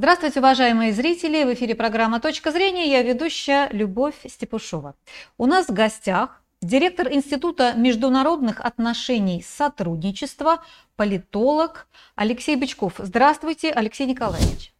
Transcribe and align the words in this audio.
Здравствуйте, 0.00 0.40
уважаемые 0.40 0.94
зрители! 0.94 1.44
В 1.44 1.52
эфире 1.52 1.74
программа 1.74 2.20
«Точка 2.20 2.52
зрения». 2.52 2.90
Я 2.90 3.02
ведущая 3.02 3.68
Любовь 3.70 4.14
Степушова. 4.26 4.94
У 5.36 5.44
нас 5.44 5.66
в 5.66 5.74
гостях 5.74 6.42
директор 6.62 7.12
Института 7.12 7.74
международных 7.74 8.62
отношений 8.62 9.44
сотрудничества, 9.46 10.64
политолог 10.96 11.86
Алексей 12.14 12.56
Бычков. 12.56 12.94
Здравствуйте, 12.96 13.72
Алексей 13.72 14.06
Николаевич. 14.06 14.72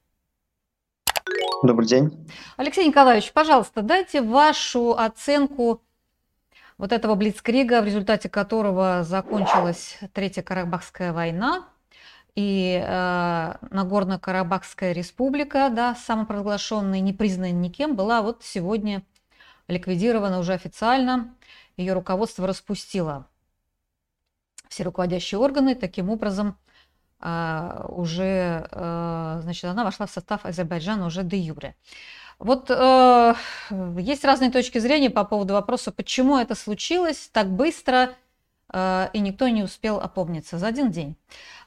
Добрый 1.62 1.86
день. 1.86 2.26
Алексей 2.56 2.88
Николаевич, 2.88 3.30
пожалуйста, 3.34 3.82
дайте 3.82 4.22
вашу 4.22 4.96
оценку 4.96 5.82
вот 6.78 6.92
этого 6.92 7.14
блицкрига, 7.14 7.82
в 7.82 7.84
результате 7.84 8.30
которого 8.30 9.04
закончилась 9.04 9.98
Третья 10.14 10.40
Карабахская 10.40 11.12
война, 11.12 11.68
и 12.34 12.82
э, 12.82 13.54
Нагорно-Карабахская 13.70 14.92
республика, 14.92 15.70
да, 15.70 15.94
самопровозглашенная, 15.94 17.00
не 17.00 17.12
признанная 17.12 17.52
никем, 17.52 17.96
была 17.96 18.22
вот 18.22 18.42
сегодня 18.42 19.02
ликвидирована 19.68 20.38
уже 20.38 20.52
официально. 20.52 21.34
Ее 21.76 21.92
руководство 21.92 22.46
распустило 22.46 23.26
все 24.68 24.84
руководящие 24.84 25.38
органы. 25.38 25.74
Таким 25.74 26.10
образом, 26.10 26.56
э, 27.20 27.84
уже, 27.88 28.68
э, 28.70 29.40
значит, 29.42 29.64
она 29.64 29.84
вошла 29.84 30.06
в 30.06 30.10
состав 30.10 30.44
Азербайджана 30.44 31.06
уже 31.06 31.22
де 31.22 31.38
юре. 31.38 31.76
Вот 32.38 32.70
э, 32.70 33.34
есть 33.98 34.24
разные 34.24 34.50
точки 34.50 34.78
зрения 34.78 35.10
по 35.10 35.24
поводу 35.24 35.52
вопроса, 35.52 35.92
почему 35.92 36.38
это 36.38 36.54
случилось 36.54 37.28
так 37.32 37.50
быстро, 37.50 38.14
и 38.72 39.18
никто 39.18 39.48
не 39.48 39.62
успел 39.62 39.98
опомниться 39.98 40.58
за 40.58 40.68
один 40.68 40.90
день. 40.90 41.16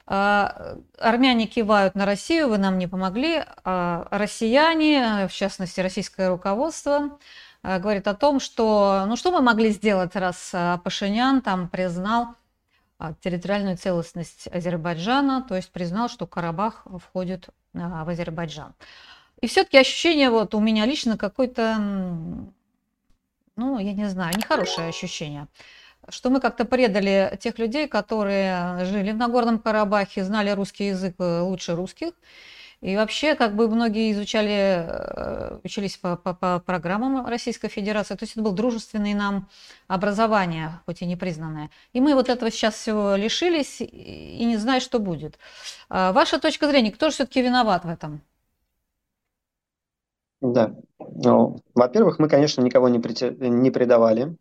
А, 0.05 0.77
армяне 0.99 1.47
кивают 1.47 1.95
на 1.95 2.05
Россию, 2.05 2.49
вы 2.49 2.57
нам 2.57 2.77
не 2.77 2.87
помогли. 2.87 3.43
А 3.63 4.07
россияне, 4.11 5.27
в 5.29 5.33
частности 5.33 5.79
российское 5.79 6.29
руководство, 6.29 7.17
а, 7.61 7.79
говорит 7.79 8.07
о 8.07 8.13
том, 8.13 8.39
что 8.39 9.05
ну 9.07 9.15
что 9.15 9.31
мы 9.31 9.41
могли 9.41 9.69
сделать, 9.69 10.15
раз 10.15 10.53
Пашинян 10.83 11.41
там 11.41 11.69
признал 11.69 12.35
территориальную 13.21 13.77
целостность 13.77 14.47
Азербайджана, 14.47 15.41
то 15.41 15.55
есть 15.55 15.71
признал, 15.71 16.09
что 16.09 16.27
Карабах 16.27 16.85
входит 16.85 17.49
в 17.73 18.09
Азербайджан. 18.09 18.73
И 19.41 19.47
все-таки 19.47 19.77
ощущение 19.77 20.29
вот 20.29 20.55
у 20.55 20.61
меня 20.61 20.85
лично 20.85 21.17
какое-то, 21.17 21.77
ну, 23.57 23.79
я 23.79 23.93
не 23.93 24.07
знаю, 24.07 24.37
нехорошее 24.37 24.87
ощущение 24.87 25.47
что 26.09 26.29
мы 26.29 26.39
как-то 26.39 26.65
предали 26.65 27.37
тех 27.39 27.59
людей, 27.59 27.87
которые 27.87 28.85
жили 28.85 29.11
в 29.11 29.17
Нагорном 29.17 29.59
Карабахе, 29.59 30.23
знали 30.23 30.49
русский 30.51 30.87
язык 30.87 31.15
э, 31.19 31.41
лучше 31.41 31.75
русских. 31.75 32.13
И 32.81 32.97
вообще, 32.97 33.35
как 33.35 33.55
бы 33.55 33.69
многие 33.69 34.11
изучали, 34.11 34.85
э, 34.85 35.59
учились 35.63 35.95
по, 35.95 36.17
по, 36.17 36.33
по 36.33 36.59
программам 36.59 37.25
Российской 37.25 37.69
Федерации. 37.69 38.15
То 38.15 38.23
есть 38.23 38.33
это 38.33 38.41
было 38.41 38.53
дружественное 38.53 39.15
нам 39.15 39.47
образование, 39.87 40.81
хоть 40.85 41.01
и 41.01 41.05
непризнанное. 41.05 41.69
И 41.93 42.01
мы 42.01 42.13
вот 42.13 42.27
этого 42.27 42.51
сейчас 42.51 42.73
всего 42.73 43.15
лишились 43.15 43.79
и 43.79 44.43
не 44.43 44.57
знаем, 44.57 44.81
что 44.81 44.99
будет. 44.99 45.39
А 45.87 46.11
ваша 46.11 46.39
точка 46.39 46.67
зрения, 46.67 46.91
кто 46.91 47.07
же 47.07 47.13
все-таки 47.13 47.41
виноват 47.41 47.85
в 47.85 47.89
этом? 47.89 48.21
Да. 50.41 50.75
Ну, 50.99 51.61
во-первых, 51.73 52.19
мы, 52.19 52.27
конечно, 52.27 52.61
никого 52.61 52.89
не, 52.89 52.99
не 53.49 53.71
предавали. 53.71 54.35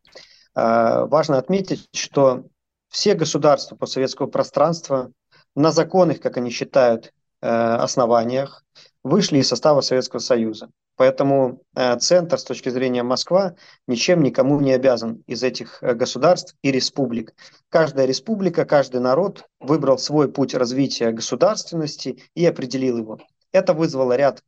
А, 0.55 1.07
важно 1.07 1.39
отметить, 1.39 1.89
что 1.95 2.45
все 2.89 3.15
государства 3.15 3.77
постсоветского 3.77 4.27
пространства 4.27 5.13
на 5.55 5.73
законных, 5.73 6.21
как 6.21 6.37
они 6.37 6.51
считают, 6.51 7.13
э, 7.41 7.49
основаниях 7.49 8.65
вышли 9.03 9.39
из 9.39 9.49
состава 9.49 9.81
Советского 9.81 10.21
Союза. 10.21 10.71
Поэтому 10.97 11.63
э, 11.75 11.99
центр 11.99 12.39
с 12.39 12.45
точки 12.45 12.69
зрения 12.69 13.03
Москва 13.03 13.55
ничем 13.87 14.23
никому 14.23 14.61
не 14.61 14.73
обязан 14.73 15.23
из 15.27 15.43
этих 15.43 15.83
э, 15.83 15.95
государств 15.95 16.55
и 16.63 16.71
республик. 16.71 17.35
Каждая 17.71 18.07
республика, 18.07 18.65
каждый 18.65 19.01
народ 19.01 19.47
выбрал 19.59 19.99
свой 19.99 20.31
путь 20.31 20.55
развития 20.55 21.11
государственности 21.13 22.23
и 22.35 22.45
определил 22.45 22.99
его. 22.99 23.19
Это 23.53 23.73
вызвало 23.73 24.17
ряд 24.17 24.43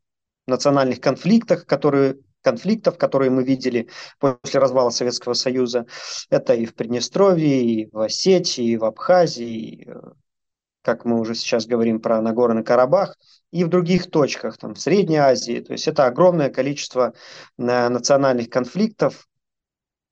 национальных 0.46 1.00
конфликтов, 1.00 1.64
которые 1.64 2.18
конфликтов, 2.44 2.98
которые 2.98 3.30
мы 3.30 3.42
видели 3.42 3.88
после 4.20 4.60
развала 4.60 4.90
Советского 4.90 5.32
Союза. 5.32 5.86
Это 6.30 6.54
и 6.54 6.66
в 6.66 6.74
Приднестровье, 6.74 7.64
и 7.64 7.90
в 7.90 7.98
Осетии, 7.98 8.64
и 8.64 8.76
в 8.76 8.84
Абхазии, 8.84 9.58
и, 9.58 9.88
э, 9.88 9.94
как 10.82 11.04
мы 11.04 11.18
уже 11.18 11.34
сейчас 11.34 11.66
говорим 11.66 12.00
про 12.00 12.20
Нагорный 12.20 12.62
Карабах, 12.62 13.16
и 13.50 13.64
в 13.64 13.68
других 13.68 14.10
точках, 14.10 14.58
там, 14.58 14.74
в 14.74 14.80
Средней 14.80 15.16
Азии. 15.16 15.60
То 15.60 15.72
есть 15.72 15.88
это 15.88 16.06
огромное 16.06 16.50
количество 16.50 17.14
э, 17.58 17.88
национальных 17.88 18.50
конфликтов, 18.50 19.26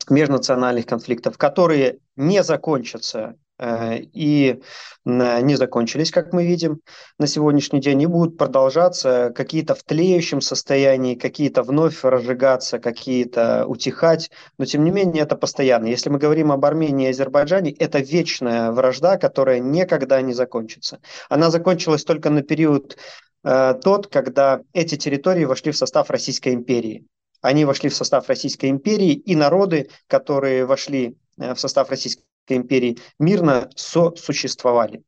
межнациональных 0.09 0.87
конфликтов, 0.87 1.39
которые 1.39 1.99
не 2.17 2.43
закончатся 2.43 3.37
и 3.63 4.61
не 5.05 5.55
закончились, 5.57 6.11
как 6.11 6.33
мы 6.33 6.45
видим 6.45 6.81
на 7.19 7.27
сегодняшний 7.27 7.81
день, 7.81 8.03
и 8.03 8.07
будут 8.07 8.37
продолжаться 8.37 9.33
какие-то 9.35 9.75
в 9.75 9.83
тлеющем 9.83 10.41
состоянии, 10.41 11.15
какие-то 11.15 11.63
вновь 11.63 12.03
разжигаться, 12.03 12.79
какие-то 12.79 13.67
утихать, 13.67 14.31
но 14.59 14.65
тем 14.65 14.85
не 14.85 14.91
менее 14.91 15.23
это 15.23 15.37
постоянно. 15.37 15.87
Если 15.87 16.11
мы 16.11 16.19
говорим 16.19 16.51
об 16.53 16.65
Армении 16.65 17.07
и 17.07 17.11
Азербайджане, 17.11 17.73
это 17.73 17.99
вечная 17.99 18.73
вражда, 18.73 19.17
которая 19.17 19.59
никогда 19.61 20.21
не 20.23 20.33
закончится. 20.33 21.01
Она 21.29 21.51
закончилась 21.51 22.05
только 22.05 22.31
на 22.31 22.43
период 22.43 22.97
э, 23.45 23.75
тот, 23.83 24.07
когда 24.09 24.61
эти 24.73 24.97
территории 24.97 25.45
вошли 25.45 25.73
в 25.73 25.77
состав 25.77 26.11
Российской 26.11 26.55
империи. 26.55 27.07
Они 27.41 27.65
вошли 27.65 27.89
в 27.89 27.95
состав 27.95 28.29
Российской 28.29 28.71
империи, 28.71 29.13
и 29.15 29.35
народы, 29.35 29.89
которые 30.07 30.65
вошли 30.65 31.17
э, 31.39 31.55
в 31.55 31.61
состав 31.61 31.91
Российской 31.91 32.23
империи 32.49 32.99
мирно 33.19 33.71
сосуществовали 33.77 35.03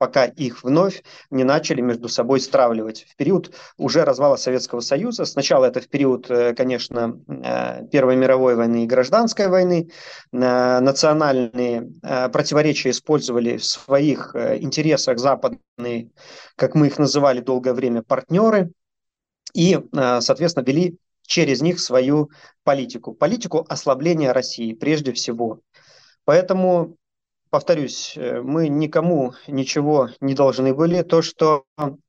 пока 0.00 0.24
их 0.24 0.64
вновь 0.64 1.04
не 1.30 1.44
начали 1.44 1.82
между 1.82 2.08
собой 2.08 2.40
стравливать. 2.40 3.04
В 3.06 3.16
период 3.16 3.54
уже 3.76 4.02
развала 4.02 4.36
Советского 4.36 4.80
Союза, 4.80 5.26
сначала 5.26 5.66
это 5.66 5.82
в 5.82 5.88
период, 5.88 6.30
э, 6.30 6.54
конечно, 6.54 7.20
э, 7.28 7.86
Первой 7.92 8.16
мировой 8.16 8.54
войны 8.54 8.84
и 8.84 8.86
гражданской 8.86 9.48
войны, 9.48 9.90
э, 10.32 10.80
национальные 10.80 11.92
противоречия 12.32 12.90
использовали 12.90 13.58
в 13.58 13.64
своих 13.64 14.34
интересах 14.34 15.18
западные, 15.18 16.08
как 16.56 16.74
мы 16.74 16.86
их 16.86 16.98
называли 16.98 17.40
долгое 17.40 17.74
время, 17.74 18.02
партнеры, 18.02 18.70
и, 19.52 19.78
соответственно, 19.92 20.64
вели 20.64 20.96
через 21.26 21.60
них 21.60 21.78
свою 21.78 22.30
политику, 22.64 23.12
политику 23.12 23.66
ослабления 23.68 24.32
России 24.32 24.72
прежде 24.72 25.12
всего. 25.12 25.60
Поэтому, 26.24 26.96
повторюсь, 27.50 28.14
э, 28.16 28.40
мы 28.40 28.68
никому 28.68 29.32
ничего 29.46 30.10
не 30.20 30.34
должны 30.34 30.74
были. 30.74 31.02
То, 31.02 31.22
что 31.22 31.64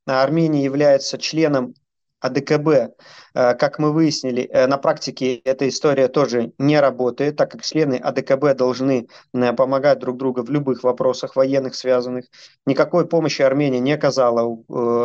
Армения 0.06 0.64
является 0.64 1.18
членом 1.18 1.74
АДКБ, 2.20 2.68
э, 2.68 3.54
как 3.54 3.78
мы 3.78 3.92
выяснили, 3.92 4.42
э, 4.42 4.66
на 4.66 4.78
практике 4.78 5.36
эта 5.36 5.68
история 5.68 6.08
тоже 6.08 6.52
не 6.58 6.78
работает, 6.78 7.36
так 7.36 7.50
как 7.50 7.62
члены 7.62 7.96
АДКБ 7.96 8.56
должны 8.56 9.08
помогать 9.32 9.98
друг 9.98 10.18
другу 10.18 10.42
в 10.42 10.50
любых 10.50 10.84
вопросах 10.84 11.34
военных 11.34 11.74
связанных. 11.74 12.26
Никакой 12.66 13.08
помощи 13.08 13.42
Армения 13.42 13.80
не 13.80 13.92
оказала 13.92 14.56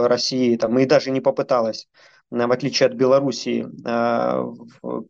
России 0.08 0.56
там, 0.58 0.78
и 0.78 0.86
даже 0.86 1.12
не 1.12 1.22
попыталась 1.22 1.88
в 2.30 2.52
отличие 2.52 2.88
от 2.88 2.94
Белоруссии, 2.94 3.68
а, 3.86 4.44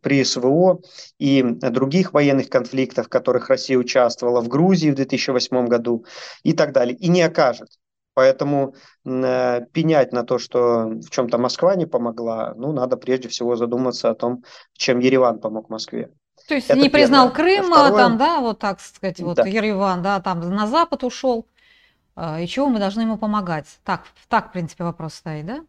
при 0.02 0.22
СВО 0.24 0.80
и 1.18 1.42
других 1.42 2.12
военных 2.12 2.48
конфликтах, 2.48 3.06
в 3.06 3.08
которых 3.08 3.48
Россия 3.48 3.76
участвовала 3.76 4.40
в 4.40 4.48
Грузии 4.48 4.90
в 4.90 4.94
2008 4.94 5.66
году 5.66 6.04
и 6.42 6.52
так 6.52 6.72
далее, 6.72 6.96
и 6.96 7.08
не 7.08 7.22
окажет. 7.22 7.68
Поэтому 8.14 8.74
э, 9.04 9.60
пенять 9.72 10.12
на 10.12 10.24
то, 10.24 10.38
что 10.38 10.86
в 10.88 11.08
чем-то 11.08 11.38
Москва 11.38 11.76
не 11.76 11.86
помогла, 11.86 12.52
ну, 12.56 12.72
надо 12.72 12.96
прежде 12.96 13.28
всего 13.28 13.54
задуматься 13.54 14.10
о 14.10 14.14
том, 14.16 14.42
чем 14.72 14.98
Ереван 14.98 15.38
помог 15.38 15.68
Москве. 15.70 16.10
То 16.48 16.54
есть 16.54 16.68
Это 16.68 16.80
не 16.80 16.88
признал 16.88 17.30
первое. 17.32 17.58
Крым, 17.58 17.72
Второе... 17.72 18.02
там, 18.02 18.18
да, 18.18 18.40
вот 18.40 18.58
так 18.58 18.80
сказать, 18.80 19.20
вот 19.20 19.36
да. 19.36 19.46
Ереван, 19.46 20.02
да, 20.02 20.18
там 20.20 20.40
на 20.40 20.66
Запад 20.66 21.04
ушел, 21.04 21.46
а, 22.16 22.40
и 22.40 22.48
чего 22.48 22.68
мы 22.68 22.80
должны 22.80 23.02
ему 23.02 23.18
помогать? 23.18 23.66
Так, 23.84 24.02
так, 24.28 24.48
в 24.48 24.52
принципе, 24.52 24.82
вопрос 24.82 25.14
стоит, 25.14 25.46
да? 25.46 25.60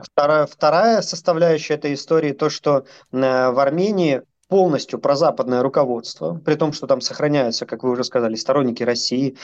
Вторая, 0.00 0.46
вторая 0.46 1.02
составляющая 1.02 1.74
этой 1.74 1.94
истории 1.94 2.32
то, 2.32 2.50
что 2.50 2.78
э, 2.78 2.84
в 3.12 3.58
Армении 3.58 4.22
полностью 4.48 4.98
прозападное 4.98 5.62
руководство, 5.62 6.34
при 6.44 6.54
том, 6.54 6.72
что 6.72 6.86
там 6.86 7.00
сохраняются, 7.00 7.66
как 7.66 7.82
вы 7.82 7.90
уже 7.90 8.04
сказали, 8.04 8.34
сторонники 8.34 8.82
России, 8.82 9.36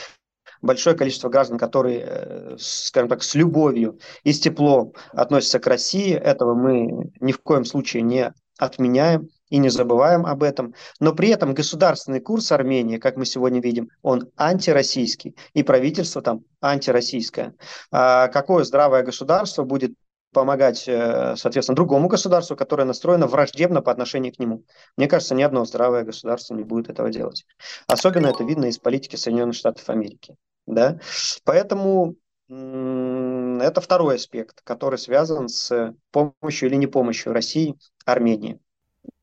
большое 0.63 0.97
количество 0.97 1.29
граждан, 1.29 1.59
которые, 1.59 2.05
э, 2.07 2.57
скажем 2.59 3.09
так, 3.09 3.23
с 3.23 3.35
любовью 3.35 3.99
и 4.23 4.33
с 4.33 4.41
теплом 4.41 4.95
относятся 5.13 5.59
к 5.59 5.67
России. 5.67 6.15
Этого 6.15 6.55
мы 6.55 7.13
ни 7.21 7.33
в 7.33 7.41
коем 7.41 7.65
случае 7.65 8.03
не 8.03 8.33
отменяем 8.59 9.29
и 9.51 9.59
не 9.59 9.69
забываем 9.69 10.27
об 10.27 10.43
этом. 10.43 10.75
Но 11.01 11.13
при 11.13 11.29
этом 11.29 11.55
государственный 11.55 12.21
курс 12.21 12.51
Армении, 12.51 12.99
как 12.99 13.17
мы 13.17 13.27
сегодня 13.27 13.61
видим, 13.61 13.89
он 14.03 14.31
антироссийский, 14.37 15.37
и 15.53 15.63
правительство 15.63 16.23
там 16.23 16.45
антироссийское. 16.63 17.55
А 17.91 18.29
какое 18.29 18.65
здравое 18.65 19.03
государство 19.03 19.65
будет 19.65 19.93
помогать, 20.35 20.85
э, 20.87 21.35
соответственно, 21.37 21.77
другому 21.77 22.09
государству, 22.09 22.57
которое 22.57 22.85
настроено 22.85 23.27
враждебно 23.27 23.81
по 23.81 23.91
отношению 23.91 24.35
к 24.35 24.39
нему. 24.39 24.65
Мне 24.99 25.09
кажется, 25.09 25.35
ни 25.35 25.43
одно 25.43 25.65
здравое 25.65 26.05
государство 26.05 26.55
не 26.55 26.65
будет 26.65 26.91
этого 26.91 27.09
делать. 27.09 27.47
Особенно 27.87 28.27
это 28.27 28.45
видно 28.45 28.67
из 28.67 28.79
политики 28.79 29.17
Соединенных 29.17 29.55
Штатов 29.57 29.89
Америки. 29.89 30.37
Да? 30.67 30.99
Поэтому 31.45 32.17
это 32.49 33.81
второй 33.81 34.17
аспект, 34.17 34.61
который 34.63 34.99
связан 34.99 35.49
с 35.49 35.95
помощью 36.11 36.69
или 36.69 36.77
не 36.77 36.87
помощью 36.87 37.33
России 37.33 37.77
Армении. 38.05 38.61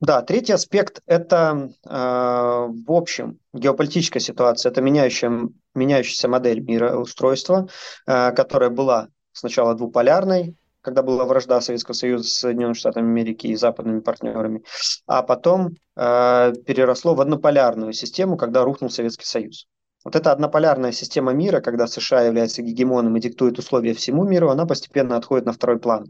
Да, 0.00 0.22
третий 0.22 0.52
аспект– 0.52 1.00
это, 1.06 1.70
э, 1.84 1.90
в 1.90 2.92
общем, 2.92 3.38
геополитическая 3.52 4.20
ситуация, 4.20 4.70
это 4.70 4.80
меняющая, 4.80 5.48
меняющаяся 5.74 6.28
модель 6.28 6.60
мироустройства, 6.60 7.68
э, 8.06 8.32
которая 8.32 8.70
была 8.70 9.08
сначала 9.32 9.74
двуполярной, 9.74 10.56
когда 10.82 11.02
была 11.02 11.24
вражда 11.24 11.60
Советского 11.60 11.94
Союза 11.94 12.28
с 12.28 12.34
Соединенными 12.34 12.74
Штатами 12.74 13.08
Америки 13.08 13.46
и 13.46 13.56
западными 13.56 14.00
партнерами, 14.00 14.62
а 15.06 15.22
потом 15.22 15.76
э, 15.96 16.52
переросло 16.66 17.14
в 17.14 17.20
однополярную 17.20 17.92
систему, 17.92 18.36
когда 18.36 18.64
рухнул 18.64 18.90
Советский 18.90 19.26
Союз. 19.26 19.66
Вот 20.04 20.16
эта 20.16 20.32
однополярная 20.32 20.92
система 20.92 21.32
мира, 21.32 21.60
когда 21.60 21.86
США 21.86 22.22
является 22.22 22.60
гегемоном 22.62 23.16
и 23.16 23.20
диктует 23.20 23.58
условия 23.58 23.94
всему 23.94 24.24
миру, 24.24 24.50
она 24.50 24.66
постепенно 24.66 25.16
отходит 25.16 25.46
на 25.46 25.52
второй 25.52 25.78
план. 25.78 26.06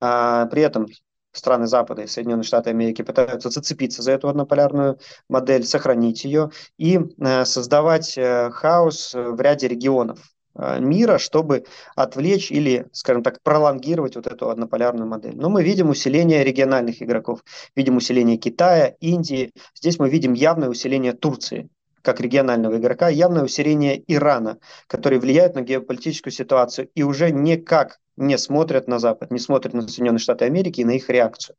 А, 0.00 0.46
при 0.46 0.62
этом 0.62 0.86
страны 1.32 1.66
Запада 1.66 2.02
и 2.02 2.06
Соединенные 2.06 2.44
Штаты 2.44 2.70
Америки 2.70 3.02
пытаются 3.02 3.50
зацепиться 3.50 4.02
за 4.02 4.12
эту 4.12 4.28
однополярную 4.28 4.98
модель, 5.28 5.64
сохранить 5.64 6.24
ее 6.24 6.50
и 6.76 6.98
э, 6.98 7.44
создавать 7.44 8.16
э, 8.16 8.50
хаос 8.50 9.14
в 9.14 9.40
ряде 9.40 9.68
регионов 9.68 10.20
э, 10.20 10.31
мира, 10.54 11.18
чтобы 11.18 11.64
отвлечь 11.96 12.50
или, 12.50 12.86
скажем 12.92 13.22
так, 13.22 13.42
пролонгировать 13.42 14.16
вот 14.16 14.26
эту 14.26 14.50
однополярную 14.50 15.08
модель. 15.08 15.36
Но 15.36 15.48
мы 15.48 15.62
видим 15.62 15.90
усиление 15.90 16.44
региональных 16.44 17.02
игроков, 17.02 17.44
видим 17.74 17.96
усиление 17.96 18.36
Китая, 18.36 18.94
Индии. 19.00 19.52
Здесь 19.74 19.98
мы 19.98 20.10
видим 20.10 20.32
явное 20.34 20.68
усиление 20.68 21.12
Турции 21.12 21.68
как 22.02 22.20
регионального 22.20 22.76
игрока, 22.76 23.08
явное 23.08 23.44
усиление 23.44 24.02
Ирана, 24.08 24.58
который 24.88 25.18
влияет 25.18 25.54
на 25.54 25.62
геополитическую 25.62 26.32
ситуацию 26.32 26.88
и 26.94 27.02
уже 27.04 27.30
никак 27.30 28.00
не 28.16 28.36
смотрят 28.36 28.88
на 28.88 28.98
Запад, 28.98 29.30
не 29.30 29.38
смотрят 29.38 29.72
на 29.72 29.82
Соединенные 29.82 30.18
Штаты 30.18 30.44
Америки 30.44 30.80
и 30.80 30.84
на 30.84 30.92
их 30.92 31.08
реакцию. 31.08 31.56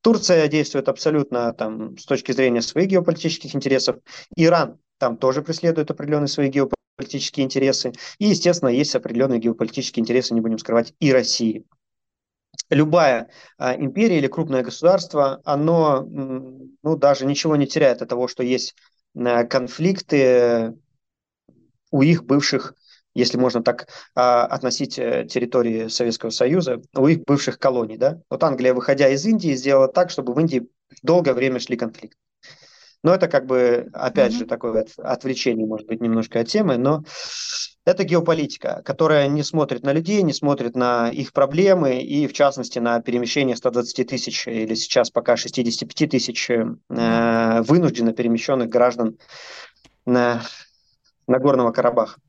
Турция 0.00 0.48
действует 0.48 0.88
абсолютно 0.88 1.52
там, 1.52 1.96
с 1.96 2.06
точки 2.06 2.32
зрения 2.32 2.62
своих 2.62 2.88
геополитических 2.88 3.54
интересов. 3.54 3.96
Иран 4.34 4.78
там 4.98 5.16
тоже 5.16 5.42
преследует 5.42 5.90
определенные 5.90 6.28
свои 6.28 6.48
геополитические 6.48 6.81
интересы. 7.02 7.92
И, 8.18 8.26
естественно, 8.26 8.68
есть 8.68 8.94
определенные 8.94 9.40
геополитические 9.40 10.02
интересы, 10.02 10.34
не 10.34 10.40
будем 10.40 10.58
скрывать, 10.58 10.94
и 11.00 11.12
России. 11.12 11.64
Любая 12.70 13.30
а, 13.58 13.74
империя 13.74 14.18
или 14.18 14.28
крупное 14.28 14.62
государство, 14.62 15.40
оно 15.44 16.02
ну, 16.02 16.96
даже 16.96 17.26
ничего 17.26 17.56
не 17.56 17.66
теряет 17.66 18.02
от 18.02 18.08
того, 18.08 18.28
что 18.28 18.42
есть 18.42 18.74
а, 19.16 19.44
конфликты 19.44 20.74
у 21.90 22.02
их 22.02 22.24
бывших 22.24 22.74
если 23.14 23.36
можно 23.36 23.62
так 23.62 23.88
а, 24.14 24.46
относить 24.46 24.98
э, 24.98 25.26
территории 25.28 25.88
Советского 25.88 26.30
Союза, 26.30 26.80
у 26.94 27.06
их 27.08 27.24
бывших 27.24 27.58
колоний. 27.58 27.96
Да? 27.98 28.20
Вот 28.30 28.42
Англия, 28.42 28.72
выходя 28.72 29.08
из 29.08 29.24
Индии, 29.26 29.54
сделала 29.54 29.88
так, 29.88 30.10
чтобы 30.10 30.32
в 30.32 30.40
Индии 30.40 30.66
долгое 31.02 31.34
время 31.34 31.60
шли 31.60 31.76
конфликты. 31.76 32.16
Но 33.02 33.14
это 33.14 33.28
как 33.28 33.46
бы, 33.46 33.88
опять 33.92 34.32
mm-hmm. 34.32 34.38
же, 34.38 34.46
такое 34.46 34.86
отвлечение, 34.98 35.66
может 35.66 35.86
быть, 35.86 36.00
немножко 36.00 36.40
от 36.40 36.48
темы, 36.48 36.76
но 36.76 37.04
это 37.84 38.04
геополитика, 38.04 38.80
которая 38.84 39.26
не 39.26 39.42
смотрит 39.42 39.82
на 39.82 39.92
людей, 39.92 40.22
не 40.22 40.32
смотрит 40.32 40.76
на 40.76 41.08
их 41.10 41.32
проблемы 41.32 42.00
и, 42.00 42.28
в 42.28 42.32
частности, 42.32 42.78
на 42.78 43.00
перемещение 43.00 43.56
120 43.56 44.06
тысяч 44.06 44.46
или 44.46 44.74
сейчас 44.74 45.10
пока 45.10 45.36
65 45.36 46.10
тысяч 46.10 46.48
э, 46.48 47.62
вынужденно 47.62 48.12
перемещенных 48.12 48.68
граждан 48.68 49.18
на, 50.06 50.42
на 51.26 51.38
Горного 51.40 51.72
Карабаха. 51.72 52.20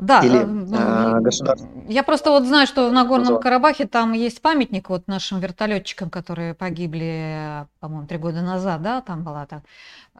Да, 0.00 0.20
или 0.20 0.40
э, 0.40 1.20
государство. 1.20 1.68
Я 1.88 2.02
просто 2.02 2.30
вот 2.30 2.44
знаю, 2.44 2.66
что 2.66 2.88
в 2.88 2.92
Нагорном 2.92 3.38
Карабахе 3.40 3.86
там 3.86 4.12
есть 4.12 4.40
памятник 4.40 4.88
вот 4.88 5.06
нашим 5.08 5.40
вертолетчикам, 5.40 6.10
которые 6.10 6.54
погибли, 6.54 7.66
по-моему, 7.80 8.06
три 8.06 8.18
года 8.18 8.40
назад, 8.40 8.82
да, 8.82 9.00
там 9.00 9.24
была 9.24 9.46
так. 9.46 9.62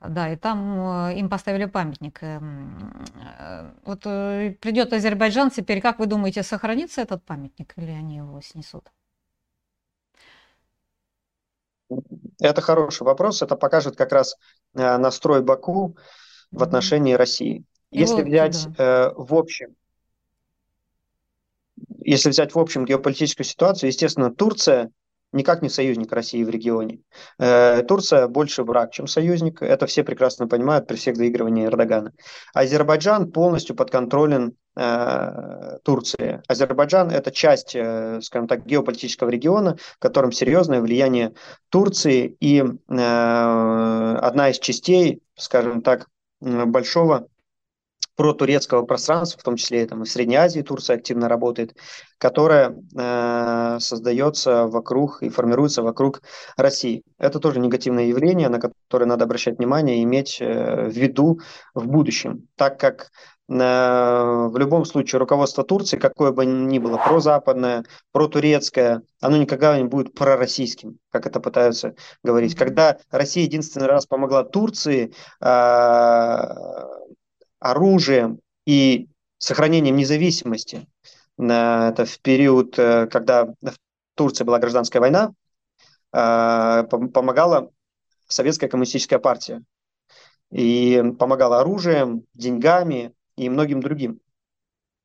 Да, 0.09 0.33
и 0.33 0.37
там 0.37 1.09
э, 1.09 1.19
им 1.19 1.29
поставили 1.29 1.67
памятник. 1.67 2.23
Эм, 2.23 3.05
э, 3.39 3.71
вот 3.85 4.01
э, 4.05 4.57
придет 4.61 4.93
Азербайджан 4.93 5.51
теперь, 5.51 5.81
как 5.81 5.99
вы 5.99 6.07
думаете, 6.07 6.43
сохранится 6.43 7.03
этот 7.03 7.23
памятник 7.25 7.75
или 7.77 7.91
они 7.91 8.17
его 8.17 8.41
снесут? 8.41 8.85
Это 12.41 12.61
хороший 12.63 13.03
вопрос. 13.03 13.43
Это 13.43 13.57
покажет 13.57 13.97
как 13.97 14.13
раз 14.13 14.37
настрой 14.75 15.43
Баку 15.43 15.97
в 16.51 16.63
отношении 16.63 17.15
России. 17.15 17.65
Если 17.91 18.23
взять 18.23 18.67
да. 18.77 19.09
э, 19.09 19.13
в 19.17 19.35
общем, 19.35 19.75
если 22.03 22.31
взять 22.31 22.55
в 22.55 22.59
общем 22.59 22.85
геополитическую 22.85 23.45
ситуацию, 23.45 23.89
естественно, 23.89 24.35
Турция 24.35 24.91
никак 25.33 25.63
не 25.63 25.69
союзник 25.69 26.13
России 26.13 26.43
в 26.43 26.51
регионе. 26.51 27.01
Э, 27.39 27.83
Турция 27.83 28.27
больше 28.29 28.63
враг, 28.65 28.93
чем 28.93 29.07
союзник. 29.07 29.63
Это 29.63 29.87
все 29.87 30.03
прекрасно 30.03 30.49
понимают 30.49 30.87
при 30.87 30.97
всех 30.97 31.17
доигрываниях 31.17 31.71
Эрдогана. 31.71 32.13
Азербайджан 32.53 33.31
полностью 33.31 33.77
подконтролен 33.77 34.57
э, 34.77 35.79
Турции. 35.85 36.43
Азербайджан– 36.49 37.11
это 37.13 37.31
часть, 37.31 37.75
э, 37.75 38.21
скажем 38.23 38.49
так, 38.49 38.67
геополитического 38.67 39.29
региона, 39.29 39.77
в 39.77 39.99
котором 39.99 40.33
серьезное 40.33 40.81
влияние 40.81 41.35
Турции 41.69 42.37
и 42.41 42.61
э, 42.61 44.17
одна 44.21 44.51
из 44.51 44.59
частей, 44.59 45.23
скажем 45.37 45.83
так, 45.83 46.09
большого 46.41 47.29
про 48.17 48.35
турецкого 48.35 48.83
пространства, 48.83 49.41
в 49.41 49.43
том 49.43 49.57
числе 49.57 49.87
там, 49.87 50.03
и 50.03 50.05
в 50.05 50.11
Средней 50.11 50.37
Азии 50.37 50.61
Турция 50.61 50.97
активно 50.97 51.29
работает, 51.29 51.75
которая 52.19 52.77
э, 52.97 53.79
создается 53.81 54.67
вокруг 54.67 55.23
и 55.23 55.31
формируется 55.31 55.83
вокруг 55.83 56.23
России. 56.57 57.03
Это 57.19 57.39
тоже 57.39 57.61
негативное 57.61 58.05
явление, 58.05 58.49
на 58.49 58.61
которое 58.61 59.07
надо 59.07 59.25
обращать 59.25 59.59
внимание 59.59 59.99
и 59.99 60.03
иметь 60.03 60.39
э, 60.41 60.89
в 60.89 60.93
виду 60.93 61.41
в 61.75 61.87
будущем, 61.87 62.47
так 62.57 62.79
как 62.79 63.11
э, 63.49 63.55
в 63.55 64.55
любом 64.59 64.85
случае 64.85 65.19
руководство 65.19 65.65
Турции, 65.65 65.97
какое 65.97 66.33
бы 66.33 66.45
ни 66.45 66.79
было, 66.79 66.99
прозападное, 66.99 67.85
протурецкое, 68.13 69.03
оно 69.23 69.39
никогда 69.39 69.79
не 69.79 69.85
будет 69.85 70.13
пророссийским, 70.15 70.99
как 71.11 71.27
это 71.27 71.41
пытаются 71.41 71.95
говорить. 72.23 72.55
Когда 72.55 72.99
Россия 73.11 73.45
единственный 73.45 73.87
раз 73.87 74.05
помогла 74.05 74.45
Турции, 74.45 75.15
э, 75.41 76.45
оружием 77.61 78.41
и 78.67 79.09
сохранением 79.39 79.97
независимости. 79.97 80.87
Это 81.39 82.05
в 82.05 82.21
период, 82.21 82.79
э, 82.79 83.07
когда 83.07 83.47
в 83.47 83.77
Турции 84.15 84.45
была 84.45 84.59
гражданская 84.59 85.01
война, 85.01 85.33
э, 86.13 86.85
помогала 86.91 87.71
Советская 88.27 88.69
коммунистическая 88.69 89.19
партия. 89.19 89.63
И 90.51 91.03
помогала 91.19 91.61
оружием, 91.61 92.25
деньгами 92.35 93.15
и 93.37 93.49
многим 93.49 93.81
другим. 93.81 94.21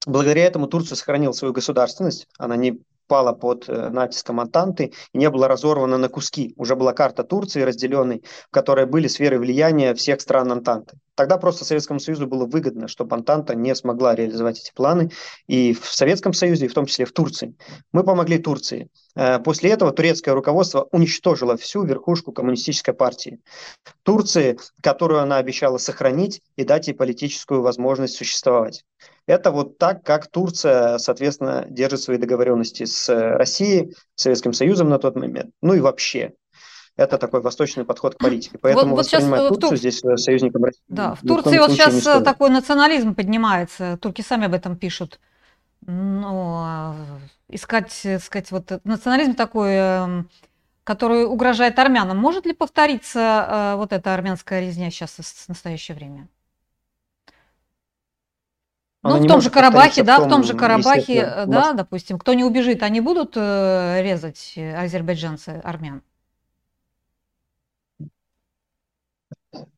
Благодаря 0.07 0.45
этому 0.45 0.67
Турция 0.67 0.95
сохранила 0.95 1.31
свою 1.31 1.53
государственность, 1.53 2.27
она 2.37 2.55
не 2.55 2.81
пала 3.07 3.33
под 3.33 3.67
э, 3.67 3.89
натиском 3.89 4.39
Антанты 4.39 4.93
и 5.13 5.17
не 5.17 5.29
была 5.29 5.47
разорвана 5.47 5.97
на 5.97 6.09
куски. 6.09 6.53
Уже 6.57 6.75
была 6.75 6.93
карта 6.93 7.23
Турции 7.23 7.61
разделенной, 7.61 8.23
в 8.47 8.51
которой 8.51 8.85
были 8.85 9.07
сферы 9.07 9.39
влияния 9.39 9.93
всех 9.93 10.21
стран 10.21 10.51
Антанты. 10.51 10.97
Тогда 11.15 11.37
просто 11.37 11.65
Советскому 11.65 11.99
Союзу 11.99 12.27
было 12.27 12.45
выгодно, 12.45 12.87
чтобы 12.87 13.15
Антанта 13.15 13.55
не 13.55 13.73
смогла 13.75 14.15
реализовать 14.15 14.59
эти 14.59 14.73
планы 14.73 15.11
и 15.47 15.73
в 15.73 15.85
Советском 15.85 16.33
Союзе, 16.33 16.65
и 16.65 16.69
в 16.69 16.73
том 16.73 16.85
числе 16.85 17.05
в 17.05 17.13
Турции. 17.13 17.55
Мы 17.91 18.03
помогли 18.03 18.37
Турции. 18.37 18.89
Э, 19.15 19.39
после 19.39 19.71
этого 19.71 19.91
турецкое 19.91 20.35
руководство 20.35 20.87
уничтожило 20.91 21.57
всю 21.57 21.83
верхушку 21.83 22.31
коммунистической 22.31 22.93
партии. 22.93 23.39
Турции, 24.03 24.57
которую 24.81 25.21
она 25.21 25.37
обещала 25.37 25.77
сохранить 25.77 26.41
и 26.55 26.63
дать 26.63 26.87
ей 26.87 26.93
политическую 26.93 27.61
возможность 27.61 28.15
существовать. 28.15 28.83
Это 29.27 29.51
вот 29.51 29.77
так, 29.77 30.03
как 30.03 30.27
Турция, 30.27 30.97
соответственно, 30.97 31.65
держит 31.69 32.01
свои 32.01 32.17
договоренности 32.17 32.85
с 32.85 33.09
Россией, 33.09 33.95
Советским 34.15 34.53
Союзом 34.53 34.89
на 34.89 34.99
тот 34.99 35.15
момент, 35.15 35.51
ну 35.61 35.73
и 35.73 35.79
вообще. 35.79 36.33
Это 36.97 37.17
такой 37.17 37.41
восточный 37.41 37.83
подход 37.83 38.15
к 38.15 38.19
политике. 38.19 38.57
Поэтому 38.61 38.95
вот, 38.95 38.97
вот 38.97 39.05
воспринимать 39.05 39.41
сейчас, 39.41 39.49
Турцию 39.49 39.69
Тур... 39.69 39.77
здесь 39.77 40.03
э, 40.05 40.15
союзником 40.15 40.63
России. 40.63 40.81
Да, 40.87 41.15
в 41.15 41.27
Турции 41.27 41.57
вот 41.57 41.71
сейчас 41.71 42.07
э, 42.07 42.21
такой 42.21 42.49
национализм 42.49 43.15
поднимается. 43.15 43.97
Турки 44.01 44.21
сами 44.21 44.45
об 44.45 44.53
этом 44.53 44.77
пишут. 44.77 45.19
Ну, 45.85 46.95
искать, 47.49 47.91
сказать, 48.21 48.51
вот 48.51 48.81
национализм 48.83 49.33
такой, 49.33 49.73
эм, 49.73 50.29
который 50.83 51.25
угрожает 51.25 51.79
армянам. 51.79 52.17
Может 52.17 52.45
ли 52.45 52.53
повториться 52.53 53.73
э, 53.73 53.75
вот 53.77 53.93
эта 53.93 54.13
армянская 54.13 54.61
резня 54.61 54.89
сейчас 54.89 55.11
в 55.11 55.49
настоящее 55.49 55.95
время? 55.95 56.27
ну, 59.03 59.17
в 59.17 59.27
том 59.27 59.41
же 59.41 59.51
Карабахе, 59.51 60.03
да, 60.03 60.17
в 60.17 60.21
том, 60.21 60.27
в 60.27 60.31
том 60.31 60.43
же 60.43 60.55
Карабахе, 60.55 61.45
да, 61.45 61.73
допустим, 61.73 62.17
кто 62.17 62.33
не 62.33 62.43
убежит, 62.43 62.81
они 62.81 63.01
будут 63.01 63.33
э, 63.35 64.01
резать 64.01 64.57
азербайджанцы 64.57 65.61
армян? 65.63 66.01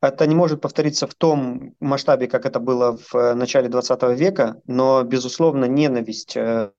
Это 0.02 0.26
не 0.26 0.36
может 0.36 0.62
повториться 0.62 1.08
в 1.08 1.14
том 1.14 1.76
масштабе, 1.80 2.28
как 2.28 2.46
это 2.46 2.60
было 2.60 2.98
в 2.98 3.16
э, 3.16 3.34
начале 3.34 3.70
20 3.70 4.18
века, 4.18 4.62
но, 4.66 5.04
безусловно, 5.04 5.66
ненависть 5.66 6.36
э, 6.36 6.72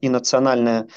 и 0.00 0.08
национальная 0.08 0.88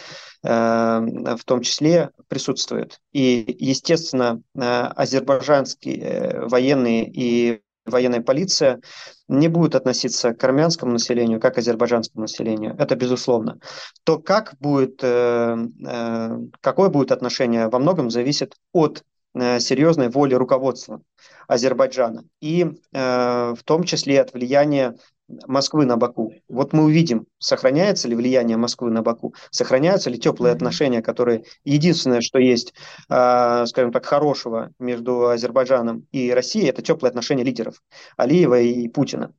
в 0.41 1.41
том 1.45 1.62
числе 1.62 2.12
присутствует. 2.29 3.00
И, 3.12 3.57
естественно, 3.59 4.41
азербайджанские 4.55 6.45
военные 6.48 7.09
и 7.12 7.62
военная 7.89 8.21
полиция 8.21 8.79
не 9.27 9.48
будет 9.48 9.75
относиться 9.75 10.33
к 10.33 10.43
армянскому 10.43 10.93
населению 10.93 11.39
как 11.39 11.55
к 11.55 11.57
азербайджанскому 11.57 12.24
населению. 12.24 12.75
Это 12.77 12.95
безусловно. 12.95 13.59
То, 14.03 14.19
как 14.19 14.55
будет, 14.59 15.00
э, 15.03 15.57
э, 15.86 16.38
какое 16.62 16.89
будет 16.89 17.12
отношение, 17.12 17.67
во 17.69 17.79
многом 17.79 18.09
зависит 18.09 18.55
от 18.71 19.03
э, 19.33 19.59
серьезной 19.59 20.09
воли 20.09 20.33
руководства 20.33 21.01
Азербайджана 21.48 22.24
и 22.41 22.65
в 22.91 23.57
том 23.65 23.83
числе 23.83 24.21
от 24.21 24.33
влияния 24.33 24.95
Москвы 25.48 25.86
на 25.86 25.98
Баку. 25.98 26.33
Вот 26.48 26.74
мы 26.74 26.83
увидим, 26.83 27.27
сохраняется 27.38 28.07
ли 28.07 28.15
влияние 28.15 28.57
Москвы 28.57 28.89
на 28.89 29.01
Баку, 29.01 29.36
сохраняются 29.51 30.09
ли 30.09 30.19
теплые 30.19 30.53
отношения, 30.53 31.01
которые 31.01 31.43
единственное, 31.63 32.21
что 32.21 32.39
есть, 32.39 32.74
э, 33.09 33.65
скажем 33.67 33.91
так, 33.91 34.05
хорошего 34.05 34.71
между 34.79 35.27
Азербайджаном 35.27 36.07
и 36.12 36.31
Россией, 36.31 36.67
это 36.69 36.81
теплые 36.81 37.09
отношения 37.09 37.43
лидеров 37.43 37.81
Алиева 38.17 38.59
и 38.59 38.88
Путина. 38.88 39.33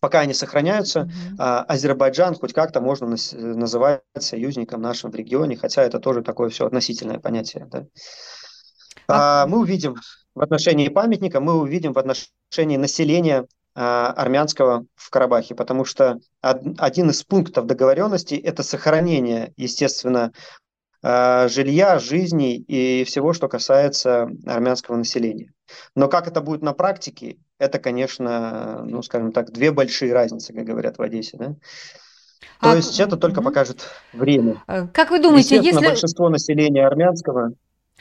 Пока 0.00 0.20
они 0.20 0.32
сохраняются, 0.32 1.10
mm-hmm. 1.38 1.64
Азербайджан 1.68 2.34
хоть 2.34 2.54
как-то 2.54 2.80
можно 2.80 3.06
называть 3.06 4.00
союзником 4.18 4.80
нашим 4.80 5.10
в 5.10 5.14
регионе, 5.14 5.56
хотя 5.56 5.82
это 5.82 5.98
тоже 5.98 6.22
такое 6.22 6.48
все 6.48 6.66
относительное 6.66 7.18
понятие. 7.18 7.66
Да? 7.70 7.86
А... 9.08 9.46
Мы 9.46 9.58
увидим 9.58 9.96
в 10.34 10.40
отношении 10.40 10.88
памятника, 10.88 11.40
мы 11.40 11.54
увидим 11.54 11.92
в 11.92 11.98
отношении 11.98 12.78
населения 12.78 13.40
а, 13.40 13.46
армянского 13.82 14.84
в 14.94 15.10
Карабахе, 15.10 15.54
потому 15.54 15.84
что 15.84 16.18
один 16.40 17.10
из 17.10 17.22
пунктов 17.22 17.66
договоренности– 17.66 18.34
это 18.44 18.62
сохранение, 18.62 19.52
естественно, 19.56 20.32
а, 21.02 21.48
жилья, 21.48 21.98
жизни 21.98 22.56
и 22.56 23.04
всего, 23.04 23.32
что 23.32 23.48
касается 23.48 24.28
армянского 24.46 24.96
населения. 24.96 25.52
Но 25.94 26.08
как 26.08 26.28
это 26.28 26.42
будет 26.42 26.60
на 26.62 26.74
практике, 26.74 27.38
это, 27.58 27.78
конечно, 27.78 28.82
ну, 28.84 29.02
скажем 29.02 29.32
так, 29.32 29.50
две 29.50 29.72
большие 29.72 30.12
разницы, 30.12 30.52
как 30.52 30.64
говорят 30.64 30.98
в 30.98 31.02
Одессе. 31.02 31.38
Да? 31.38 31.46
То 32.60 32.72
а, 32.72 32.76
есть 32.76 33.00
это 33.00 33.16
только 33.16 33.40
покажет 33.40 33.88
время. 34.12 34.62
Э, 34.66 34.86
как 34.88 35.10
вы 35.10 35.20
думаете, 35.20 35.56
если... 35.56 35.86
большинство 35.86 36.28
населения 36.28 36.86
армянского 36.86 37.52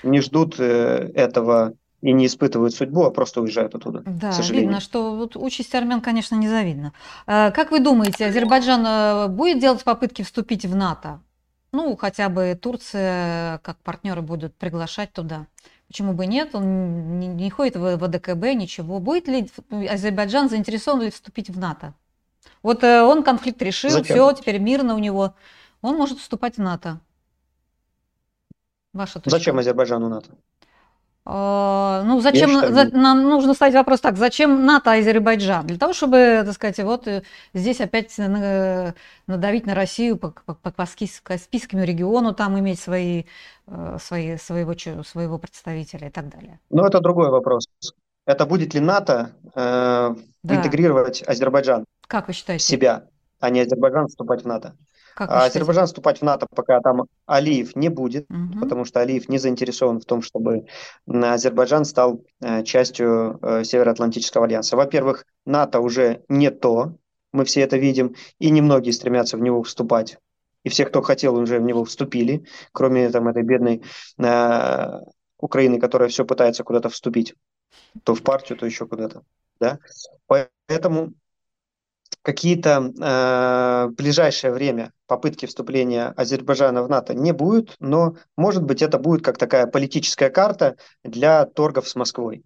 не 0.03 0.19
ждут 0.19 0.59
э, 0.59 1.11
этого 1.13 1.73
и 2.01 2.13
не 2.13 2.27
испытывают 2.27 2.73
судьбу, 2.73 3.03
а 3.03 3.11
просто 3.11 3.41
уезжают 3.41 3.75
оттуда. 3.75 4.03
Да, 4.05 4.31
видно, 4.49 4.79
что 4.79 5.15
вот 5.15 5.35
участь 5.35 5.73
армян, 5.75 6.01
конечно, 6.01 6.35
незавидна. 6.35 6.93
Э, 7.27 7.51
как 7.51 7.71
вы 7.71 7.79
думаете, 7.79 8.25
Азербайджан 8.25 8.85
э, 8.85 9.27
будет 9.27 9.59
делать 9.59 9.83
попытки 9.83 10.21
вступить 10.21 10.65
в 10.65 10.75
НАТО? 10.75 11.19
Ну, 11.71 11.95
хотя 11.97 12.29
бы 12.29 12.57
Турция 12.59 13.59
как 13.59 13.77
партнеры 13.79 14.21
будут 14.21 14.55
приглашать 14.55 15.13
туда. 15.13 15.45
Почему 15.87 16.13
бы 16.13 16.25
нет? 16.25 16.55
Он 16.55 17.19
не, 17.19 17.27
не 17.27 17.49
ходит 17.49 17.75
в 17.75 17.97
ВДКБ, 17.97 18.53
ничего. 18.55 18.99
Будет 18.99 19.27
ли 19.27 19.49
Азербайджан 19.87 20.49
заинтересован 20.49 21.01
ли 21.01 21.11
вступить 21.11 21.49
в 21.49 21.59
НАТО? 21.59 21.93
Вот 22.63 22.83
э, 22.83 23.01
он 23.01 23.23
конфликт 23.23 23.61
решил, 23.61 24.03
все, 24.03 24.31
теперь 24.33 24.59
мирно 24.59 24.95
у 24.95 24.99
него. 24.99 25.35
Он 25.81 25.95
может 25.95 26.19
вступать 26.19 26.57
в 26.57 26.61
НАТО. 26.61 26.99
Ваша 28.93 29.15
точка. 29.15 29.29
Зачем 29.29 29.57
Азербайджану 29.59 30.09
НАТО? 30.09 30.31
А, 31.25 32.03
ну, 32.05 32.21
зачем, 32.21 32.51
за, 32.73 32.89
нам 32.95 33.23
нужно 33.23 33.53
ставить 33.53 33.75
вопрос 33.75 33.99
так, 33.99 34.17
зачем 34.17 34.65
НАТО 34.65 34.93
Азербайджан? 34.93 35.67
Для 35.67 35.77
того, 35.77 35.93
чтобы, 35.93 36.41
так 36.45 36.53
сказать, 36.53 36.79
вот 36.79 37.07
э, 37.07 37.23
здесь 37.53 37.81
опять 37.81 38.17
надавить 38.17 39.65
на 39.65 39.75
Россию 39.75 40.17
по, 40.17 40.33
по, 40.45 40.55
по 40.55 40.71
Каспийскому 40.71 41.83
региону, 41.83 42.33
там 42.33 42.57
иметь 42.59 42.79
свои, 42.79 43.25
э, 43.67 43.97
свои, 44.01 44.37
своего, 44.37 44.73
своего 45.03 45.37
представителя 45.37 46.07
и 46.07 46.11
так 46.11 46.29
далее. 46.29 46.59
Ну, 46.69 46.83
это 46.83 46.99
другой 46.99 47.29
вопрос. 47.29 47.67
Это 48.25 48.45
будет 48.45 48.73
ли 48.73 48.79
НАТО 48.79 49.31
э, 49.55 50.15
да. 50.43 50.55
интегрировать 50.55 51.23
Азербайджан 51.27 51.85
как 52.09 52.27
вы 52.27 52.33
считаете? 52.33 52.65
себя, 52.65 53.05
а 53.39 53.49
не 53.51 53.61
Азербайджан 53.61 54.07
вступать 54.07 54.43
в 54.43 54.47
НАТО? 54.47 54.75
Как 55.19 55.29
а 55.29 55.43
Азербайджан 55.43 55.85
вступать 55.85 56.19
в 56.19 56.21
НАТО, 56.21 56.47
пока 56.55 56.79
там 56.79 57.03
Алиев 57.25 57.75
не 57.75 57.89
будет, 57.89 58.25
угу. 58.29 58.61
потому 58.61 58.85
что 58.85 59.01
Алиев 59.01 59.27
не 59.27 59.37
заинтересован 59.37 59.99
в 59.99 60.05
том, 60.05 60.21
чтобы 60.21 60.65
Азербайджан 61.05 61.83
стал 61.83 62.23
э, 62.39 62.63
частью 62.63 63.37
э, 63.41 63.65
Североатлантического 63.65 64.45
альянса. 64.45 64.77
Во-первых, 64.77 65.25
НАТО 65.45 65.81
уже 65.81 66.23
не 66.29 66.51
то, 66.51 66.95
мы 67.33 67.43
все 67.43 67.59
это 67.59 67.75
видим, 67.75 68.15
и 68.39 68.49
немногие 68.49 68.93
стремятся 68.93 69.35
в 69.35 69.41
него 69.41 69.61
вступать. 69.61 70.19
И 70.63 70.69
все, 70.69 70.85
кто 70.85 71.01
хотел, 71.01 71.35
уже 71.35 71.59
в 71.59 71.63
него 71.63 71.83
вступили, 71.83 72.45
кроме 72.71 73.09
там, 73.09 73.27
этой 73.27 73.43
бедной 73.43 73.83
э, 74.19 74.87
Украины, 75.37 75.81
которая 75.81 76.07
все 76.07 76.23
пытается 76.23 76.63
куда-то 76.63 76.87
вступить, 76.87 77.35
то 78.05 78.15
в 78.15 78.23
партию, 78.23 78.57
то 78.57 78.65
еще 78.65 78.87
куда-то. 78.87 79.23
Да? 79.59 79.79
Поэтому 80.27 81.11
какие-то 82.21 82.91
э, 82.99 83.89
ближайшее 83.89 84.53
время 84.53 84.91
попытки 85.07 85.45
вступления 85.45 86.13
Азербайджана 86.15 86.83
в 86.83 86.89
НАТО 86.89 87.13
не 87.13 87.31
будет, 87.31 87.75
но, 87.79 88.15
может 88.37 88.63
быть, 88.63 88.81
это 88.81 88.99
будет 88.99 89.23
как 89.23 89.37
такая 89.37 89.67
политическая 89.67 90.29
карта 90.29 90.77
для 91.03 91.45
торгов 91.45 91.87
с 91.87 91.95
Москвой. 91.95 92.43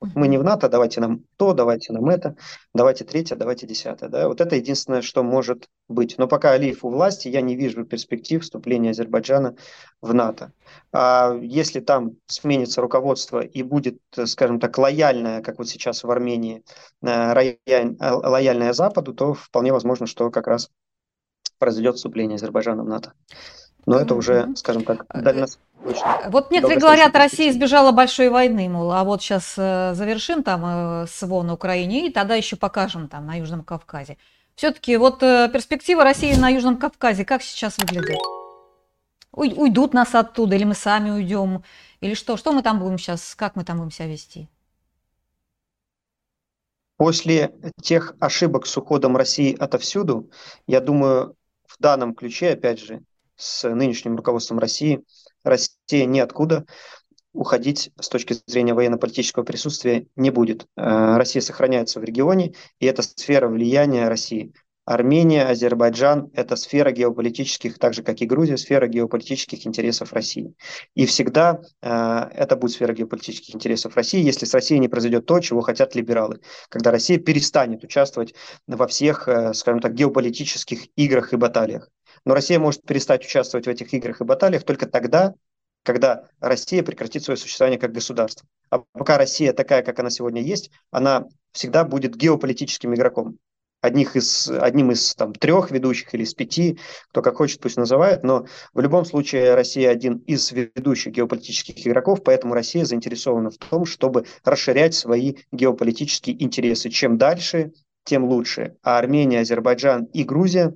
Мы 0.00 0.28
не 0.28 0.38
в 0.38 0.44
НАТО, 0.44 0.68
давайте 0.68 1.00
нам 1.00 1.24
то, 1.36 1.54
давайте 1.54 1.92
нам 1.92 2.08
это, 2.08 2.36
давайте 2.72 3.04
третье, 3.04 3.34
давайте 3.34 3.66
десятое. 3.66 4.08
Да? 4.08 4.28
Вот 4.28 4.40
это 4.40 4.54
единственное, 4.54 5.02
что 5.02 5.24
может 5.24 5.68
быть. 5.88 6.18
Но 6.18 6.28
пока 6.28 6.52
Алиев 6.52 6.84
у 6.84 6.90
власти, 6.90 7.26
я 7.28 7.40
не 7.40 7.56
вижу 7.56 7.84
перспектив 7.84 8.42
вступления 8.42 8.90
Азербайджана 8.90 9.56
в 10.00 10.14
НАТО. 10.14 10.52
А 10.92 11.36
если 11.42 11.80
там 11.80 12.12
сменится 12.26 12.80
руководство 12.80 13.40
и 13.40 13.62
будет, 13.64 13.98
скажем 14.26 14.60
так, 14.60 14.78
лояльное, 14.78 15.42
как 15.42 15.58
вот 15.58 15.68
сейчас 15.68 16.04
в 16.04 16.10
Армении, 16.10 16.62
э, 17.02 17.92
лояльное 18.00 18.72
Западу, 18.72 19.14
то 19.14 19.34
вполне 19.34 19.72
возможно, 19.72 20.06
что 20.06 20.30
как 20.30 20.46
раз 20.46 20.70
произойдет 21.58 21.96
вступление 21.96 22.36
Азербайджана 22.36 22.84
в 22.84 22.88
НАТО. 22.88 23.14
Но 23.86 23.98
это 23.98 24.14
уже, 24.14 24.54
скажем 24.56 24.84
так, 24.84 25.06
э, 25.08 25.20
дальносрочно. 25.20 26.28
Вот 26.28 26.50
некоторые 26.50 26.80
говорят, 26.80 27.14
Россия 27.14 27.50
избежала 27.50 27.92
большой 27.92 28.28
войны, 28.28 28.68
мол, 28.68 28.92
а 28.92 29.04
вот 29.04 29.22
сейчас 29.22 29.54
э, 29.56 29.94
завершим 29.94 30.42
там 30.42 31.06
СВО 31.06 31.42
на 31.42 31.54
Украине 31.54 32.08
и 32.08 32.12
тогда 32.12 32.34
еще 32.34 32.56
покажем 32.56 33.08
там 33.08 33.26
на 33.26 33.36
Южном 33.36 33.62
Кавказе. 33.62 34.18
Все-таки 34.54 34.96
вот 34.96 35.20
перспектива 35.20 36.02
России 36.02 36.34
на 36.34 36.48
Южном 36.48 36.76
Кавказе 36.76 37.24
как 37.24 37.42
сейчас 37.42 37.78
выглядит? 37.78 38.18
уйдут 39.38 39.94
нас 39.94 40.14
оттуда, 40.14 40.56
или 40.56 40.64
мы 40.64 40.74
сами 40.74 41.10
уйдем, 41.10 41.62
или 42.00 42.14
что? 42.14 42.36
Что 42.36 42.52
мы 42.52 42.62
там 42.62 42.80
будем 42.80 42.98
сейчас, 42.98 43.34
как 43.34 43.56
мы 43.56 43.64
там 43.64 43.78
будем 43.78 43.90
себя 43.90 44.08
вести? 44.08 44.48
После 46.96 47.54
тех 47.80 48.14
ошибок 48.18 48.66
с 48.66 48.76
уходом 48.76 49.16
России 49.16 49.56
отовсюду, 49.56 50.30
я 50.66 50.80
думаю, 50.80 51.36
в 51.64 51.76
данном 51.78 52.14
ключе, 52.14 52.50
опять 52.50 52.80
же, 52.80 53.02
с 53.38 53.68
нынешним 53.68 54.16
руководством 54.16 54.58
России, 54.58 55.02
Россия 55.44 56.04
ниоткуда 56.04 56.66
уходить 57.32 57.90
с 58.00 58.08
точки 58.08 58.36
зрения 58.46 58.74
военно-политического 58.74 59.44
присутствия 59.44 60.06
не 60.16 60.30
будет. 60.30 60.66
Э, 60.76 61.16
Россия 61.16 61.40
сохраняется 61.40 62.00
в 62.00 62.04
регионе, 62.04 62.54
и 62.80 62.86
это 62.86 63.02
сфера 63.02 63.48
влияния 63.48 64.08
России. 64.08 64.52
Армения, 64.88 65.44
Азербайджан– 65.44 66.30
это 66.32 66.56
сфера 66.56 66.90
геополитических, 66.92 67.78
так 67.78 67.92
же 67.92 68.02
как 68.02 68.22
и 68.22 68.26
Грузия, 68.26 68.56
сфера 68.56 68.86
геополитических 68.86 69.66
интересов 69.66 70.14
России. 70.14 70.54
И 70.94 71.04
всегда 71.04 71.60
э, 71.82 72.28
это 72.32 72.56
будет 72.56 72.72
сфера 72.72 72.94
геополитических 72.94 73.54
интересов 73.54 73.96
России, 73.96 74.22
если 74.22 74.46
с 74.46 74.54
Россией 74.54 74.80
не 74.80 74.88
произойдет 74.88 75.26
то, 75.26 75.40
чего 75.40 75.60
хотят 75.60 75.94
либералы, 75.94 76.40
когда 76.70 76.90
Россия 76.90 77.18
перестанет 77.18 77.84
участвовать 77.84 78.34
во 78.66 78.86
всех, 78.86 79.28
э, 79.28 79.52
скажем 79.52 79.80
так, 79.80 79.92
геополитических 79.92 80.86
играх 80.96 81.34
и 81.34 81.36
баталиях. 81.36 81.90
Но 82.24 82.34
Россия 82.34 82.58
может 82.58 82.82
перестать 82.82 83.24
участвовать 83.24 83.66
в 83.66 83.70
этих 83.70 83.92
играх 83.94 84.20
и 84.20 84.24
баталиях 84.24 84.64
только 84.64 84.86
тогда, 84.86 85.34
когда 85.84 86.24
Россия 86.40 86.82
прекратит 86.82 87.24
свое 87.24 87.36
существование 87.36 87.78
как 87.78 87.92
государство. 87.92 88.46
А 88.70 88.80
пока 88.92 89.16
Россия 89.18 89.52
такая, 89.52 89.82
как 89.82 89.98
она 89.98 90.10
сегодня 90.10 90.42
есть, 90.42 90.70
она 90.90 91.26
всегда 91.52 91.84
будет 91.84 92.16
геополитическим 92.16 92.94
игроком 92.94 93.38
одних 93.80 94.16
из, 94.16 94.48
одним 94.48 94.90
из 94.90 95.14
там, 95.14 95.32
трех 95.32 95.70
ведущих 95.70 96.12
или 96.14 96.24
из 96.24 96.34
пяти, 96.34 96.78
кто 97.10 97.22
как 97.22 97.36
хочет, 97.36 97.60
пусть 97.60 97.76
называет, 97.76 98.24
но 98.24 98.46
в 98.74 98.80
любом 98.80 99.04
случае 99.04 99.54
Россия 99.54 99.90
один 99.90 100.18
из 100.26 100.50
ведущих 100.50 101.12
геополитических 101.12 101.86
игроков, 101.86 102.22
поэтому 102.24 102.54
Россия 102.54 102.84
заинтересована 102.84 103.50
в 103.50 103.58
том, 103.58 103.84
чтобы 103.84 104.26
расширять 104.44 104.94
свои 104.94 105.36
геополитические 105.52 106.42
интересы. 106.42 106.90
Чем 106.90 107.18
дальше, 107.18 107.72
тем 108.04 108.24
лучше. 108.24 108.76
А 108.82 108.98
Армения, 108.98 109.40
Азербайджан 109.40 110.04
и 110.06 110.24
Грузия 110.24 110.74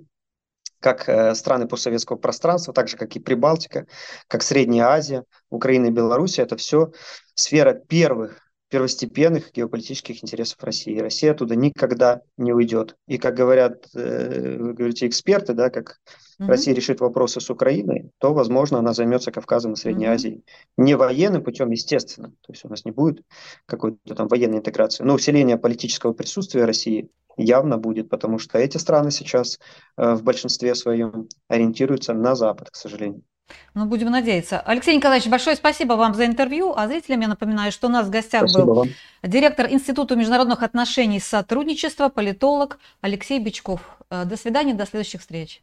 как 0.82 1.08
э, 1.08 1.34
страны 1.34 1.66
постсоветского 1.66 2.16
пространства, 2.16 2.74
так 2.74 2.88
же, 2.88 2.96
как 2.96 3.14
и 3.16 3.20
Прибалтика, 3.20 3.86
как 4.28 4.42
Средняя 4.42 4.88
Азия, 4.88 5.24
Украина 5.48 5.86
и 5.86 5.90
Беларусь, 5.90 6.38
это 6.38 6.56
все 6.56 6.92
сфера 7.34 7.72
первых 7.72 8.42
первостепенных 8.72 9.52
геополитических 9.52 10.24
интересов 10.24 10.56
России. 10.64 10.98
Россия 10.98 11.32
оттуда 11.32 11.54
никогда 11.54 12.22
не 12.38 12.54
уйдет. 12.54 12.96
И 13.06 13.18
как 13.18 13.34
говорят, 13.34 13.86
э, 13.94 14.56
вы 14.58 14.72
говорите, 14.72 15.06
эксперты, 15.06 15.52
да, 15.52 15.68
как 15.68 15.98
угу. 16.38 16.48
Россия 16.48 16.74
решит 16.74 17.00
вопросы 17.00 17.38
с 17.38 17.50
Украиной, 17.50 18.10
то, 18.16 18.32
возможно, 18.32 18.78
она 18.78 18.94
займется 18.94 19.30
Кавказом 19.30 19.74
и 19.74 19.76
Средней 19.76 20.06
угу. 20.06 20.14
Азией. 20.14 20.44
Не 20.78 20.96
военным 20.96 21.44
путем, 21.44 21.70
естественно. 21.70 22.28
То 22.40 22.52
есть 22.52 22.64
у 22.64 22.70
нас 22.70 22.86
не 22.86 22.92
будет 22.92 23.22
какой-то 23.66 24.14
там 24.14 24.26
военной 24.26 24.58
интеграции, 24.58 25.04
но 25.04 25.14
усиление 25.14 25.58
политического 25.58 26.14
присутствия 26.14 26.64
России 26.64 27.10
явно 27.36 27.78
будет, 27.78 28.08
потому 28.08 28.38
что 28.38 28.58
эти 28.58 28.78
страны 28.78 29.10
сейчас 29.10 29.58
э, 29.96 30.14
в 30.14 30.22
большинстве 30.22 30.74
своем 30.74 31.28
ориентируются 31.48 32.14
на 32.14 32.34
Запад, 32.34 32.70
к 32.70 32.76
сожалению. 32.76 33.22
Ну, 33.74 33.86
будем 33.86 34.10
надеяться. 34.10 34.60
Алексей 34.60 34.96
Николаевич, 34.96 35.28
большое 35.28 35.56
спасибо 35.56 35.94
вам 35.94 36.14
за 36.14 36.26
интервью. 36.26 36.72
А 36.76 36.86
зрителям 36.88 37.20
я 37.20 37.28
напоминаю, 37.28 37.72
что 37.72 37.88
у 37.88 37.90
нас 37.90 38.06
в 38.06 38.10
гостях 38.10 38.42
спасибо 38.48 38.66
был 38.66 38.74
вам. 38.74 38.88
директор 39.22 39.66
Института 39.70 40.16
международных 40.16 40.62
отношений 40.62 41.16
и 41.16 41.20
сотрудничества, 41.20 42.08
политолог 42.08 42.78
Алексей 43.00 43.38
Бичков. 43.38 43.80
Э, 44.10 44.24
до 44.24 44.36
свидания, 44.36 44.74
до 44.74 44.86
следующих 44.86 45.20
встреч. 45.20 45.62